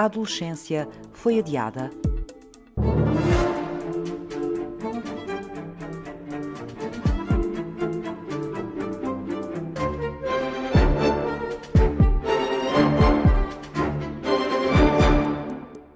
a 0.00 0.04
adolescência 0.06 0.88
foi 1.12 1.40
adiada. 1.40 1.90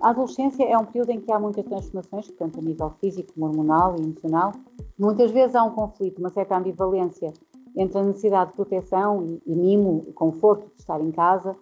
A 0.02 0.10
adolescência 0.10 0.64
é 0.64 0.76
um 0.76 0.84
período 0.84 1.08
em 1.08 1.20
que 1.22 1.32
há 1.32 1.40
muitas 1.40 1.64
transformações, 1.64 2.30
tanto 2.32 2.58
a 2.58 2.62
nível 2.62 2.90
físico, 3.00 3.32
hormonal 3.42 3.96
e 3.96 4.02
emocional. 4.02 4.52
Muitas 4.98 5.30
vezes 5.30 5.56
há 5.56 5.64
um 5.64 5.70
conflito, 5.70 6.18
uma 6.18 6.28
certa 6.28 6.58
ambivalência 6.58 7.32
entre 7.74 7.98
a 7.98 8.02
necessidade 8.02 8.50
de 8.50 8.56
proteção 8.56 9.24
e, 9.24 9.42
e 9.46 9.56
mimo, 9.56 10.04
o 10.06 10.12
conforto 10.12 10.66
de 10.66 10.82
estar 10.82 11.00
em 11.00 11.10
casa 11.10 11.56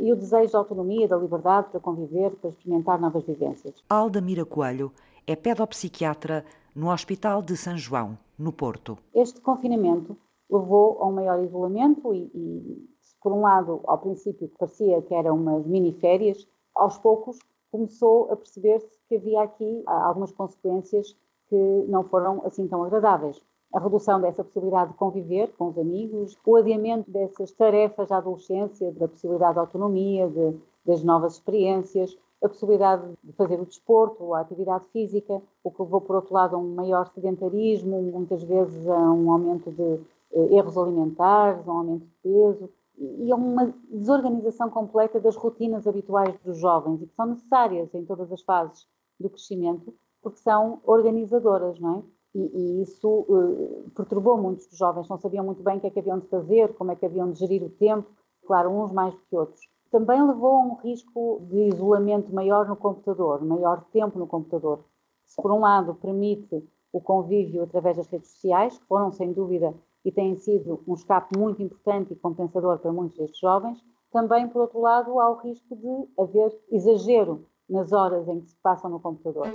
e 0.00 0.12
o 0.12 0.16
desejo 0.16 0.50
de 0.50 0.56
autonomia, 0.56 1.08
da 1.08 1.16
liberdade 1.16 1.68
para 1.70 1.80
conviver, 1.80 2.30
para 2.36 2.50
experimentar 2.50 3.00
novas 3.00 3.24
vivências. 3.24 3.82
Alda 3.88 4.20
Mira 4.20 4.44
Coelho 4.44 4.92
é 5.26 5.34
pedopsiquiatra 5.34 6.44
no 6.74 6.90
Hospital 6.90 7.42
de 7.42 7.56
São 7.56 7.76
João, 7.76 8.18
no 8.38 8.52
Porto. 8.52 8.98
Este 9.14 9.40
confinamento 9.40 10.16
levou 10.50 11.02
a 11.02 11.06
um 11.06 11.12
maior 11.12 11.42
isolamento 11.42 12.14
e, 12.14 12.30
e 12.34 12.88
por 13.22 13.32
um 13.32 13.40
lado, 13.40 13.80
ao 13.86 13.98
princípio 13.98 14.50
parecia 14.58 15.02
que 15.02 15.14
eram 15.14 15.36
umas 15.36 15.66
mini-férias, 15.66 16.46
aos 16.74 16.98
poucos 16.98 17.38
começou 17.70 18.30
a 18.32 18.36
perceber-se 18.36 18.88
que 19.08 19.16
havia 19.16 19.42
aqui 19.42 19.82
ah, 19.86 20.06
algumas 20.06 20.32
consequências 20.32 21.16
que 21.48 21.84
não 21.88 22.04
foram 22.04 22.42
assim 22.44 22.66
tão 22.68 22.84
agradáveis. 22.84 23.42
A 23.72 23.78
redução 23.78 24.20
dessa 24.20 24.42
possibilidade 24.42 24.92
de 24.92 24.96
conviver 24.96 25.52
com 25.58 25.68
os 25.68 25.78
amigos, 25.78 26.36
o 26.44 26.56
adiamento 26.56 27.10
dessas 27.10 27.52
tarefas 27.52 28.08
da 28.08 28.16
adolescência, 28.16 28.90
da 28.92 29.06
possibilidade 29.06 29.54
de 29.54 29.58
autonomia, 29.60 30.26
de, 30.28 30.56
das 30.86 31.04
novas 31.04 31.34
experiências, 31.34 32.16
a 32.42 32.48
possibilidade 32.48 33.02
de 33.22 33.32
fazer 33.32 33.60
o 33.60 33.66
desporto, 33.66 34.32
a 34.32 34.40
atividade 34.40 34.84
física, 34.92 35.42
o 35.62 35.70
que 35.70 35.82
levou, 35.82 36.00
por 36.00 36.16
outro 36.16 36.32
lado, 36.32 36.56
a 36.56 36.58
um 36.58 36.74
maior 36.74 37.08
sedentarismo, 37.08 38.00
muitas 38.00 38.42
vezes 38.42 38.88
a 38.88 39.12
um 39.12 39.30
aumento 39.32 39.70
de 39.70 40.00
eh, 40.32 40.54
erros 40.56 40.78
alimentares, 40.78 41.66
a 41.66 41.72
um 41.72 41.78
aumento 41.78 42.06
de 42.06 42.14
peso 42.22 42.70
e 42.96 43.30
a 43.30 43.36
uma 43.36 43.72
desorganização 43.90 44.70
completa 44.70 45.20
das 45.20 45.36
rotinas 45.36 45.86
habituais 45.86 46.36
dos 46.44 46.58
jovens 46.58 47.02
e 47.02 47.06
que 47.06 47.14
são 47.14 47.26
necessárias 47.26 47.92
em 47.94 48.04
todas 48.04 48.30
as 48.32 48.42
fases 48.42 48.86
do 49.20 49.28
crescimento, 49.28 49.94
porque 50.22 50.38
são 50.38 50.80
organizadoras, 50.84 51.78
não 51.78 51.98
é? 51.98 52.17
E, 52.34 52.40
e 52.40 52.82
isso 52.82 53.08
uh, 53.08 53.90
perturbou 53.94 54.36
muitos 54.36 54.66
dos 54.66 54.78
jovens, 54.78 55.08
não 55.08 55.18
sabiam 55.18 55.44
muito 55.44 55.62
bem 55.62 55.78
o 55.78 55.80
que 55.80 55.86
é 55.86 55.90
que 55.90 55.98
haviam 55.98 56.18
de 56.18 56.28
fazer, 56.28 56.74
como 56.74 56.92
é 56.92 56.96
que 56.96 57.06
haviam 57.06 57.30
de 57.32 57.38
gerir 57.38 57.62
o 57.62 57.70
tempo, 57.70 58.08
claro, 58.46 58.70
uns 58.70 58.92
mais 58.92 59.14
do 59.14 59.20
que 59.28 59.36
outros. 59.36 59.60
Também 59.90 60.22
levou 60.26 60.52
a 60.52 60.62
um 60.66 60.74
risco 60.74 61.40
de 61.48 61.68
isolamento 61.68 62.32
maior 62.34 62.68
no 62.68 62.76
computador, 62.76 63.42
maior 63.42 63.84
tempo 63.92 64.18
no 64.18 64.26
computador. 64.26 64.84
Se 65.24 65.40
por 65.40 65.50
um 65.50 65.60
lado 65.60 65.94
permite 65.94 66.62
o 66.92 67.00
convívio 67.00 67.62
através 67.62 67.96
das 67.96 68.06
redes 68.06 68.30
sociais, 68.30 68.78
que 68.78 68.86
foram 68.86 69.10
sem 69.12 69.32
dúvida 69.32 69.74
e 70.04 70.12
têm 70.12 70.36
sido 70.36 70.80
um 70.86 70.94
escape 70.94 71.38
muito 71.38 71.62
importante 71.62 72.12
e 72.12 72.16
compensador 72.16 72.78
para 72.78 72.92
muitos 72.92 73.16
destes 73.16 73.40
jovens, 73.40 73.82
também, 74.10 74.48
por 74.48 74.62
outro 74.62 74.80
lado, 74.80 75.20
há 75.20 75.30
o 75.30 75.36
risco 75.36 75.76
de 75.76 76.08
haver 76.18 76.58
exagero 76.70 77.44
nas 77.68 77.92
horas 77.92 78.26
em 78.26 78.40
que 78.40 78.48
se 78.48 78.56
passam 78.62 78.90
no 78.90 79.00
computador. 79.00 79.48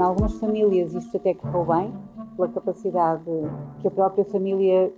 Em 0.00 0.02
algumas 0.02 0.32
famílias 0.40 0.94
isto 0.94 1.18
até 1.18 1.34
correu 1.34 1.66
bem, 1.66 1.92
pela 2.34 2.48
capacidade 2.48 3.30
que 3.82 3.86
a 3.86 3.90
própria 3.90 4.24
família 4.24 4.90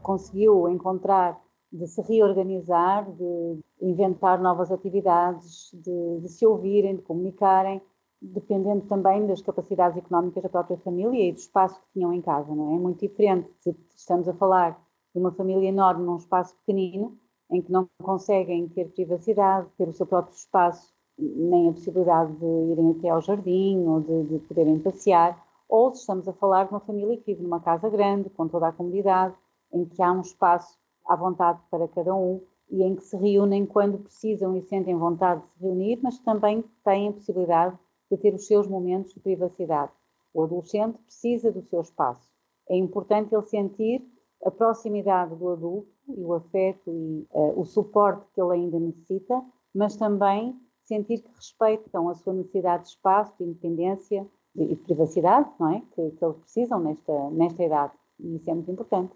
conseguiu 0.00 0.66
encontrar 0.70 1.38
de 1.70 1.86
se 1.86 2.00
reorganizar, 2.00 3.04
de 3.04 3.60
inventar 3.82 4.40
novas 4.40 4.72
atividades, 4.72 5.70
de, 5.74 6.20
de, 6.22 6.28
se 6.30 6.46
ouvirem, 6.46 6.96
de 6.96 7.02
comunicarem, 7.02 7.82
dependendo 8.22 8.86
também 8.86 9.26
das 9.26 9.42
capacidades 9.42 9.98
económicas 9.98 10.42
da 10.42 10.48
própria 10.48 10.78
família 10.78 11.28
e 11.28 11.32
do 11.32 11.38
espaço 11.38 11.78
que 11.78 11.92
tinham 11.92 12.10
em 12.14 12.22
casa, 12.22 12.54
não 12.54 12.70
é? 12.70 12.76
É 12.76 12.78
muito 12.78 13.00
diferente 13.00 13.50
se 13.60 13.76
estamos 13.94 14.26
a 14.26 14.32
falar 14.32 14.82
de 15.14 15.20
uma 15.20 15.32
família 15.32 15.68
enorme 15.68 16.06
num 16.06 16.16
espaço 16.16 16.56
pequenino, 16.60 17.18
em 17.50 17.60
que 17.60 17.70
não 17.70 17.86
conseguem 18.02 18.66
ter 18.70 18.90
privacidade, 18.94 19.68
ter 19.76 19.86
o 19.86 19.92
seu 19.92 20.06
próprio 20.06 20.34
espaço, 20.34 20.95
nem 21.18 21.68
a 21.68 21.72
possibilidade 21.72 22.32
de 22.32 22.72
irem 22.72 22.90
até 22.98 23.08
ao 23.08 23.20
jardim 23.20 23.86
ou 23.86 24.00
de, 24.00 24.24
de 24.24 24.38
poderem 24.40 24.78
passear, 24.78 25.42
ou 25.68 25.92
se 25.92 26.00
estamos 26.00 26.28
a 26.28 26.32
falar 26.32 26.64
de 26.64 26.70
uma 26.70 26.80
família 26.80 27.16
que 27.16 27.24
vive 27.26 27.42
numa 27.42 27.60
casa 27.60 27.88
grande, 27.88 28.30
com 28.30 28.46
toda 28.46 28.68
a 28.68 28.72
comunidade, 28.72 29.34
em 29.72 29.84
que 29.84 30.02
há 30.02 30.12
um 30.12 30.20
espaço 30.20 30.78
à 31.06 31.16
vontade 31.16 31.60
para 31.70 31.88
cada 31.88 32.14
um 32.14 32.40
e 32.70 32.82
em 32.82 32.94
que 32.96 33.04
se 33.04 33.16
reúnem 33.16 33.64
quando 33.64 33.98
precisam 33.98 34.56
e 34.56 34.62
sentem 34.62 34.96
vontade 34.96 35.40
de 35.42 35.48
se 35.52 35.62
reunir, 35.62 36.00
mas 36.02 36.18
também 36.18 36.64
têm 36.84 37.08
a 37.08 37.12
possibilidade 37.12 37.78
de 38.10 38.16
ter 38.16 38.34
os 38.34 38.46
seus 38.46 38.66
momentos 38.66 39.14
de 39.14 39.20
privacidade. 39.20 39.92
O 40.34 40.42
adolescente 40.42 40.98
precisa 40.98 41.50
do 41.50 41.62
seu 41.62 41.80
espaço. 41.80 42.28
É 42.68 42.76
importante 42.76 43.34
ele 43.34 43.42
sentir 43.42 44.04
a 44.44 44.50
proximidade 44.50 45.34
do 45.34 45.48
adulto 45.48 45.88
e 46.08 46.22
o 46.22 46.34
afeto 46.34 46.90
e 46.90 47.26
uh, 47.32 47.60
o 47.60 47.64
suporte 47.64 48.26
que 48.34 48.40
ele 48.40 48.52
ainda 48.52 48.78
necessita, 48.78 49.42
mas 49.74 49.96
também 49.96 50.58
sentir 50.86 51.20
que 51.20 51.30
respeitam 51.34 52.08
a 52.08 52.14
sua 52.14 52.32
necessidade 52.32 52.84
de 52.84 52.90
espaço, 52.90 53.34
de 53.38 53.44
independência 53.44 54.26
e 54.54 54.66
de 54.66 54.76
privacidade, 54.76 55.48
não 55.58 55.68
é? 55.68 55.82
Que, 55.92 56.10
que 56.12 56.24
eles 56.24 56.36
precisam 56.38 56.80
nesta, 56.80 57.30
nesta 57.30 57.64
idade. 57.64 57.92
E 58.18 58.36
isso 58.36 58.50
é 58.50 58.54
muito 58.54 58.70
importante. 58.70 59.12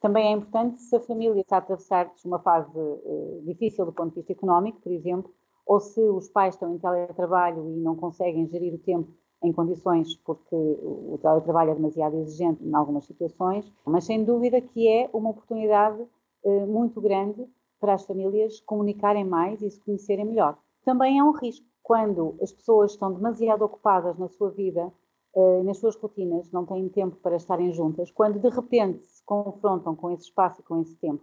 Também 0.00 0.28
é 0.28 0.32
importante 0.32 0.80
se 0.80 0.94
a 0.94 1.00
família 1.00 1.40
está 1.40 1.56
a 1.56 1.58
atravessar 1.60 2.12
uma 2.24 2.38
fase 2.38 2.78
uh, 2.78 3.42
difícil 3.44 3.86
do 3.86 3.92
ponto 3.92 4.10
de 4.10 4.16
vista 4.16 4.32
económico, 4.32 4.80
por 4.80 4.92
exemplo, 4.92 5.32
ou 5.66 5.80
se 5.80 6.00
os 6.00 6.28
pais 6.28 6.54
estão 6.54 6.74
em 6.74 6.78
teletrabalho 6.78 7.70
e 7.70 7.80
não 7.80 7.96
conseguem 7.96 8.46
gerir 8.46 8.74
o 8.74 8.78
tempo 8.78 9.10
em 9.42 9.52
condições 9.52 10.16
porque 10.16 10.54
o 10.54 11.18
teletrabalho 11.20 11.70
é 11.70 11.74
demasiado 11.74 12.16
exigente 12.16 12.62
em 12.62 12.74
algumas 12.74 13.04
situações, 13.04 13.70
mas 13.84 14.04
sem 14.04 14.24
dúvida 14.24 14.60
que 14.60 14.88
é 14.88 15.08
uma 15.12 15.30
oportunidade 15.30 16.02
uh, 16.44 16.66
muito 16.66 17.00
grande 17.00 17.46
para 17.80 17.94
as 17.94 18.04
famílias 18.04 18.60
comunicarem 18.60 19.24
mais 19.24 19.60
e 19.62 19.70
se 19.70 19.80
conhecerem 19.80 20.24
melhor. 20.24 20.58
Também 20.84 21.18
é 21.18 21.24
um 21.24 21.32
risco 21.32 21.66
quando 21.82 22.36
as 22.42 22.52
pessoas 22.52 22.92
estão 22.92 23.12
demasiado 23.12 23.62
ocupadas 23.62 24.18
na 24.18 24.28
sua 24.28 24.50
vida, 24.50 24.92
uh, 25.34 25.62
nas 25.64 25.78
suas 25.78 25.96
rotinas, 25.96 26.50
não 26.50 26.64
têm 26.64 26.88
tempo 26.88 27.16
para 27.16 27.36
estarem 27.36 27.72
juntas, 27.72 28.10
quando 28.10 28.38
de 28.38 28.48
repente 28.48 29.06
confrontam 29.24 29.96
com 29.96 30.10
esse 30.10 30.24
espaço 30.24 30.60
e 30.60 30.64
com 30.64 30.80
esse 30.80 30.96
tempo, 30.96 31.22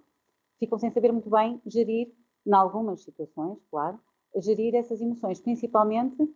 ficam 0.60 0.78
sem 0.78 0.92
saber 0.92 1.12
muito 1.12 1.30
bem 1.30 1.62
gerir, 1.66 2.14
em 2.46 2.54
algumas 2.54 3.04
situações, 3.04 3.60
claro, 3.70 4.00
gerir 4.36 4.74
essas 4.76 5.00
emoções, 5.00 5.40
principalmente 5.40 6.28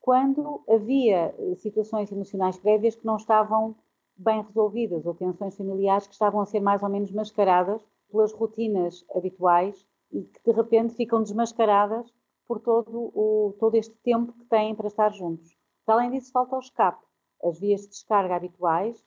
quando 0.00 0.62
havia 0.68 1.34
eh, 1.38 1.54
situações 1.56 2.12
emocionais 2.12 2.58
prévias 2.58 2.94
que 2.94 3.06
não 3.06 3.16
estavam 3.16 3.74
bem 4.16 4.42
resolvidas 4.42 5.06
ou 5.06 5.14
tensões 5.14 5.56
familiares 5.56 6.06
que 6.06 6.12
estavam 6.12 6.42
a 6.42 6.46
ser 6.46 6.60
mais 6.60 6.82
ou 6.82 6.90
menos 6.90 7.10
mascaradas 7.10 7.82
pelas 8.10 8.32
rotinas 8.32 9.04
habituais 9.14 9.86
e 10.12 10.24
que 10.24 10.40
de 10.44 10.52
repente 10.52 10.94
ficam 10.94 11.22
desmascaradas 11.22 12.12
por 12.46 12.60
todo, 12.60 13.10
o, 13.14 13.54
todo 13.58 13.76
este 13.76 13.94
tempo 14.02 14.32
que 14.32 14.44
têm 14.44 14.74
para 14.74 14.88
estar 14.88 15.12
juntos. 15.12 15.56
Para 15.84 15.96
além 15.96 16.10
disso, 16.10 16.32
falta 16.32 16.56
o 16.56 16.60
escape. 16.60 17.04
As 17.42 17.58
vias 17.58 17.82
de 17.82 17.88
descarga 17.88 18.36
habituais, 18.36 19.04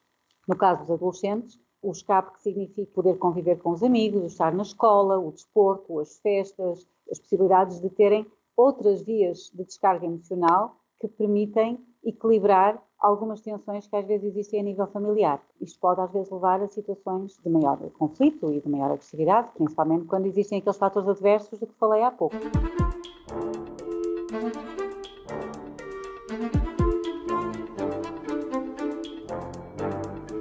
no 0.48 0.56
caso 0.56 0.82
dos 0.82 0.92
adolescentes, 0.92 1.60
o 1.82 1.92
escape 1.92 2.34
que 2.34 2.42
significa 2.42 2.92
poder 2.94 3.18
conviver 3.18 3.58
com 3.60 3.72
os 3.72 3.84
amigos, 3.84 4.24
estar 4.24 4.54
na 4.54 4.64
escola, 4.64 5.18
o 5.18 5.32
desporto, 5.32 6.00
as 6.00 6.20
festas, 6.20 6.88
as 7.12 7.20
possibilidades 7.20 7.80
de 7.80 7.90
terem 7.90 8.26
outras 8.56 9.02
vias 9.04 9.52
de 9.54 9.64
descarga 9.64 10.06
emocional 10.06 10.78
que 11.00 11.08
permitem 11.08 11.80
equilibrar 12.04 12.82
algumas 13.00 13.42
tensões 13.42 13.88
que 13.88 13.96
às 13.96 14.06
vezes 14.08 14.32
existem 14.32 14.60
a 14.60 14.64
nível 14.64 14.88
familiar. 14.88 15.42
Isto 15.62 15.80
pode 15.80 16.02
às 16.02 16.12
vezes 16.12 16.32
levar 16.32 16.62
a 16.62 16.68
situações 16.68 17.38
de 17.38 17.50
maior 17.50 17.78
conflito 17.92 18.52
e 18.52 18.60
de 18.60 18.68
maior 18.68 18.92
agressividade, 18.92 19.52
principalmente 19.52 20.06
quando 20.06 20.26
existem 20.26 20.58
aqueles 20.58 20.78
fatores 20.78 21.08
adversos 21.08 21.60
de 21.60 21.68
que 21.68 21.74
falei 21.76 22.02
há 22.02 22.12
pouco. 22.12 22.36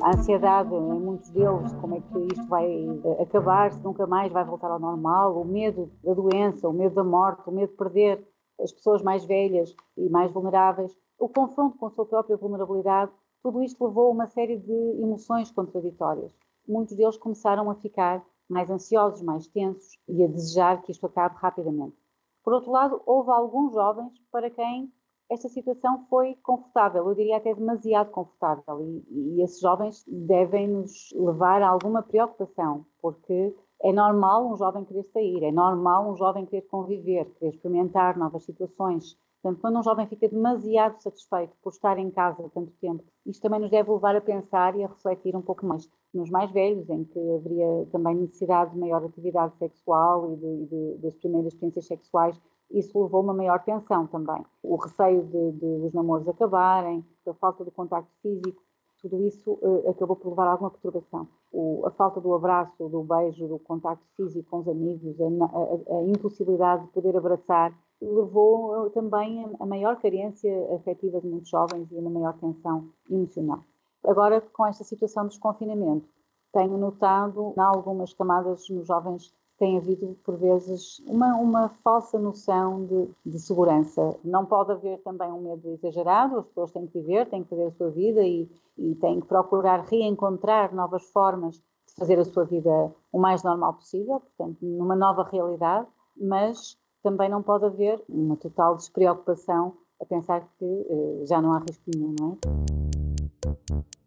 A 0.06 0.10
ansiedade 0.10 0.72
em 0.72 1.00
muitos 1.00 1.30
deles, 1.30 1.72
como 1.80 1.96
é 1.96 2.00
que 2.00 2.32
isto 2.32 2.46
vai 2.46 2.86
acabar, 3.20 3.72
se 3.72 3.82
nunca 3.82 4.06
mais 4.06 4.32
vai 4.32 4.44
voltar 4.44 4.70
ao 4.70 4.78
normal, 4.78 5.36
o 5.36 5.44
medo 5.44 5.90
da 6.04 6.14
doença, 6.14 6.68
o 6.68 6.72
medo 6.72 6.94
da 6.94 7.02
morte, 7.02 7.42
o 7.48 7.52
medo 7.52 7.70
de 7.70 7.76
perder 7.76 8.24
as 8.60 8.70
pessoas 8.70 9.02
mais 9.02 9.24
velhas 9.24 9.74
e 9.96 10.08
mais 10.08 10.30
vulneráveis, 10.30 10.96
o 11.18 11.28
confronto 11.28 11.76
com 11.76 11.86
a 11.86 11.90
sua 11.90 12.06
própria 12.06 12.36
vulnerabilidade, 12.36 13.10
tudo 13.42 13.60
isto 13.64 13.84
levou 13.84 14.06
a 14.06 14.10
uma 14.10 14.28
série 14.28 14.58
de 14.58 15.02
emoções 15.02 15.50
contraditórias. 15.50 16.32
Muitos 16.68 16.96
deles 16.96 17.16
começaram 17.16 17.68
a 17.68 17.74
ficar 17.74 18.24
mais 18.48 18.70
ansiosos, 18.70 19.22
mais 19.22 19.48
tensos 19.48 19.98
e 20.06 20.22
a 20.22 20.28
desejar 20.28 20.82
que 20.82 20.92
isto 20.92 21.04
acabe 21.04 21.34
rapidamente. 21.36 21.96
Por 22.44 22.52
outro 22.52 22.70
lado, 22.70 23.02
houve 23.04 23.32
alguns 23.32 23.72
jovens 23.72 24.12
para 24.30 24.50
quem 24.50 24.88
esta 25.28 25.48
situação 25.48 26.06
foi 26.08 26.36
confortável, 26.42 27.08
eu 27.08 27.14
diria 27.14 27.36
até 27.36 27.54
demasiado 27.54 28.10
confortável, 28.10 28.80
e, 28.80 29.04
e 29.10 29.42
esses 29.42 29.60
jovens 29.60 30.04
devem 30.06 30.68
nos 30.68 31.12
levar 31.14 31.62
a 31.62 31.68
alguma 31.68 32.02
preocupação, 32.02 32.86
porque 33.00 33.54
é 33.82 33.92
normal 33.92 34.50
um 34.50 34.56
jovem 34.56 34.84
querer 34.84 35.04
sair, 35.04 35.42
é 35.42 35.52
normal 35.52 36.10
um 36.10 36.16
jovem 36.16 36.46
querer 36.46 36.62
conviver, 36.62 37.26
querer 37.34 37.50
experimentar 37.50 38.16
novas 38.16 38.44
situações. 38.44 39.18
Portanto, 39.42 39.60
quando 39.60 39.78
um 39.78 39.82
jovem 39.82 40.06
fica 40.06 40.28
demasiado 40.28 41.00
satisfeito 41.00 41.56
por 41.62 41.70
estar 41.70 41.98
em 41.98 42.10
casa 42.10 42.50
tanto 42.54 42.72
tempo, 42.80 43.04
isto 43.24 43.42
também 43.42 43.60
nos 43.60 43.70
deve 43.70 43.90
levar 43.90 44.16
a 44.16 44.20
pensar 44.20 44.76
e 44.76 44.82
a 44.82 44.88
refletir 44.88 45.36
um 45.36 45.42
pouco 45.42 45.66
mais 45.66 45.88
nos 46.12 46.30
mais 46.30 46.50
velhos, 46.50 46.88
em 46.88 47.04
que 47.04 47.18
haveria 47.32 47.86
também 47.92 48.14
necessidade 48.14 48.72
de 48.72 48.78
maior 48.78 49.04
atividade 49.04 49.56
sexual 49.58 50.32
e 50.32 50.36
de, 50.36 50.66
de, 50.66 50.98
das 50.98 51.14
primeiras 51.16 51.52
experiências 51.52 51.86
sexuais. 51.86 52.40
Isso 52.70 53.00
levou 53.00 53.20
a 53.20 53.22
uma 53.24 53.34
maior 53.34 53.62
tensão 53.64 54.06
também. 54.06 54.44
O 54.62 54.76
receio 54.76 55.22
de, 55.24 55.52
de 55.52 55.86
os 55.86 55.92
namoros 55.92 56.28
acabarem, 56.28 57.04
a 57.26 57.34
falta 57.34 57.64
de 57.64 57.70
contacto 57.70 58.10
físico, 58.22 58.62
tudo 59.00 59.22
isso 59.22 59.52
uh, 59.62 59.90
acabou 59.90 60.16
por 60.16 60.30
levar 60.30 60.48
a 60.48 60.52
alguma 60.52 60.70
perturbação. 60.70 61.28
O, 61.52 61.84
a 61.86 61.90
falta 61.90 62.20
do 62.20 62.34
abraço, 62.34 62.88
do 62.88 63.02
beijo, 63.02 63.46
do 63.46 63.58
contacto 63.58 64.04
físico 64.16 64.50
com 64.50 64.58
os 64.58 64.68
amigos, 64.68 65.16
a, 65.20 65.24
a, 65.24 65.98
a 65.98 66.02
impossibilidade 66.04 66.86
de 66.86 66.92
poder 66.92 67.16
abraçar, 67.16 67.72
levou 68.00 68.86
uh, 68.86 68.90
também 68.90 69.44
a, 69.44 69.62
a 69.62 69.66
maior 69.66 70.00
carência 70.00 70.74
afetiva 70.74 71.20
de 71.20 71.28
muitos 71.28 71.48
jovens 71.48 71.90
e 71.90 71.96
a 71.96 72.00
uma 72.00 72.10
maior 72.10 72.34
tensão 72.38 72.88
emocional. 73.08 73.60
Agora, 74.04 74.40
com 74.40 74.66
esta 74.66 74.84
situação 74.84 75.24
de 75.24 75.30
desconfinamento, 75.30 76.08
tenho 76.52 76.78
notado, 76.78 77.52
em 77.56 77.60
algumas 77.60 78.12
camadas 78.14 78.68
nos 78.70 78.86
jovens, 78.86 79.34
tem 79.58 79.78
havido, 79.78 80.16
por 80.24 80.36
vezes, 80.36 80.98
uma, 81.06 81.34
uma 81.36 81.68
falsa 81.82 82.18
noção 82.18 82.84
de, 82.84 83.08
de, 83.24 83.38
segurança. 83.38 84.16
Não 84.22 84.44
pode 84.44 84.72
haver 84.72 84.98
também 84.98 85.30
um 85.32 85.40
medo 85.40 85.70
exagerado, 85.70 86.38
as 86.38 86.46
pessoas 86.46 86.70
têm 86.72 86.86
que 86.86 86.98
viver, 87.00 87.26
têm 87.28 87.42
que 87.42 87.50
fazer 87.50 87.64
a 87.64 87.70
sua 87.72 87.90
vida 87.90 88.22
e, 88.22 88.48
e 88.76 88.94
têm 88.96 89.20
que 89.20 89.26
procurar 89.26 89.84
reencontrar 89.86 90.74
novas 90.74 91.04
formas 91.10 91.54
de 91.54 91.94
fazer 91.98 92.18
a 92.18 92.24
sua 92.24 92.44
vida 92.44 92.94
o 93.10 93.18
mais 93.18 93.42
normal 93.42 93.74
possível, 93.74 94.20
portanto, 94.20 94.58
numa 94.60 94.94
nova 94.94 95.22
realidade, 95.22 95.86
mas 96.16 96.76
também 97.02 97.28
não 97.28 97.42
pode 97.42 97.64
haver 97.64 98.02
uma 98.08 98.36
total 98.36 98.76
despreocupação 98.76 99.74
a 100.00 100.04
pensar 100.04 100.46
que 100.58 100.64
eh, 100.64 101.26
já 101.26 101.40
não 101.40 101.52
há 101.52 101.58
risco 101.60 101.84
nenhum, 101.94 102.14
não 102.20 102.32
é? 102.32 104.05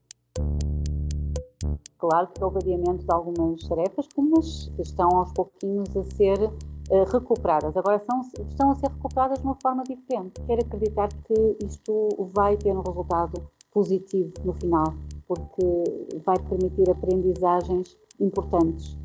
Claro 1.97 2.27
que 2.27 2.43
houve 2.43 2.59
adiamento 2.59 3.05
de 3.05 3.11
algumas 3.11 3.61
tarefas, 3.67 4.07
mas 4.17 4.71
estão 4.79 5.09
aos 5.17 5.33
pouquinhos 5.33 5.95
a 5.97 6.03
ser 6.03 6.39
uh, 6.41 7.03
recuperadas. 7.11 7.75
Agora 7.75 8.01
são, 8.09 8.21
estão 8.47 8.71
a 8.71 8.75
ser 8.75 8.87
recuperadas 8.87 9.39
de 9.39 9.45
uma 9.45 9.57
forma 9.61 9.83
diferente. 9.83 10.41
Quero 10.47 10.61
acreditar 10.61 11.09
que 11.09 11.57
isto 11.65 12.09
vai 12.33 12.55
ter 12.55 12.71
um 12.71 12.81
resultado 12.81 13.49
positivo 13.71 14.31
no 14.45 14.53
final, 14.53 14.85
porque 15.27 15.83
vai 16.25 16.37
permitir 16.39 16.89
aprendizagens 16.89 17.97
importantes, 18.19 18.97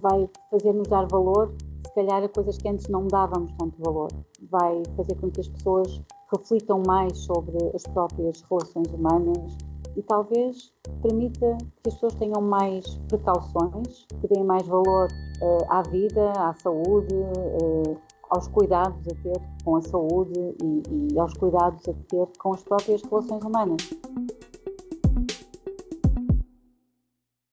vai 0.00 0.28
fazer-nos 0.50 0.88
dar 0.88 1.06
valor, 1.06 1.54
se 1.86 1.94
calhar, 1.94 2.22
a 2.22 2.28
coisas 2.28 2.58
que 2.58 2.68
antes 2.68 2.88
não 2.88 3.06
dávamos 3.06 3.52
tanto 3.58 3.80
valor, 3.82 4.08
vai 4.50 4.82
fazer 4.96 5.14
com 5.16 5.30
que 5.30 5.40
as 5.40 5.48
pessoas 5.48 6.02
reflitam 6.32 6.82
mais 6.86 7.16
sobre 7.18 7.56
as 7.74 7.82
próprias 7.84 8.42
relações 8.42 8.88
humanas, 8.92 9.56
e 9.96 10.02
talvez 10.02 10.72
permita 11.02 11.56
que 11.82 11.88
as 11.88 11.94
pessoas 11.94 12.14
tenham 12.14 12.40
mais 12.40 12.84
precauções, 13.08 14.06
que 14.20 14.28
deem 14.28 14.44
mais 14.44 14.66
valor 14.66 15.08
uh, 15.42 15.64
à 15.68 15.82
vida, 15.82 16.32
à 16.36 16.54
saúde, 16.54 17.14
uh, 17.14 17.96
aos 18.30 18.48
cuidados 18.48 19.06
a 19.08 19.14
ter 19.22 19.40
com 19.64 19.76
a 19.76 19.82
saúde 19.82 20.38
e, 20.62 21.14
e 21.14 21.18
aos 21.18 21.34
cuidados 21.34 21.88
a 21.88 21.92
ter 22.08 22.28
com 22.38 22.54
as 22.54 22.62
próprias 22.62 23.02
relações 23.02 23.42
humanas. 23.42 23.78